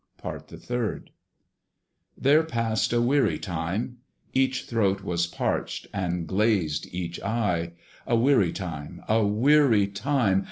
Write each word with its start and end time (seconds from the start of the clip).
PART 0.17 0.47
THE 0.47 0.57
THIRD. 0.57 1.11
There 2.17 2.41
passed 2.41 2.91
a 2.91 2.99
weary 2.99 3.37
time. 3.37 3.97
Each 4.33 4.63
throat 4.65 5.03
Was 5.03 5.27
parched, 5.27 5.85
and 5.93 6.25
glazed 6.25 6.87
each 6.91 7.21
eye. 7.21 7.73
A 8.07 8.15
weary 8.15 8.51
time! 8.51 9.03
a 9.07 9.23
weary 9.23 9.85
time! 9.85 10.39